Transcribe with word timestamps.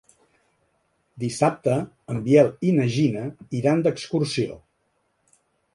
Dissabte 1.23 1.75
en 2.15 2.23
Biel 2.29 2.49
i 2.71 2.75
na 2.79 2.89
Gina 2.97 3.29
iran 3.61 3.87
d'excursió. 3.87 4.61